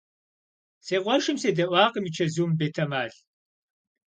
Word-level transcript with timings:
Си 0.85 0.95
къуэшым 1.03 1.37
седэӀуакъым 1.41 2.05
и 2.09 2.11
чэзум, 2.15 2.51
бетэмал. 2.59 3.11